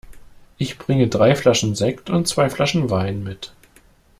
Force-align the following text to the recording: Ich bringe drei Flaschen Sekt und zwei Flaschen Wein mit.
Ich 0.57 0.79
bringe 0.79 1.09
drei 1.09 1.35
Flaschen 1.35 1.75
Sekt 1.75 2.09
und 2.09 2.27
zwei 2.27 2.49
Flaschen 2.49 2.89
Wein 2.89 3.23
mit. 3.23 3.53